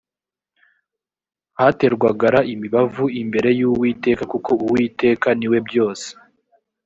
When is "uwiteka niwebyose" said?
4.65-6.07